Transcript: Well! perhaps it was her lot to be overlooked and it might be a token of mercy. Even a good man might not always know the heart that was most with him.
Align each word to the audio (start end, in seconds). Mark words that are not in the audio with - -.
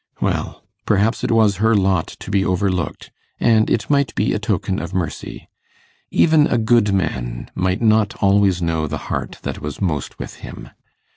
Well! 0.19 0.63
perhaps 0.87 1.23
it 1.23 1.29
was 1.29 1.57
her 1.57 1.75
lot 1.75 2.07
to 2.07 2.31
be 2.31 2.43
overlooked 2.43 3.11
and 3.39 3.69
it 3.69 3.87
might 3.87 4.15
be 4.15 4.33
a 4.33 4.39
token 4.39 4.79
of 4.79 4.95
mercy. 4.95 5.47
Even 6.09 6.47
a 6.47 6.57
good 6.57 6.91
man 6.91 7.51
might 7.53 7.83
not 7.83 8.15
always 8.15 8.63
know 8.63 8.87
the 8.87 8.97
heart 9.13 9.37
that 9.43 9.61
was 9.61 9.79
most 9.79 10.17
with 10.17 10.37
him. 10.37 10.69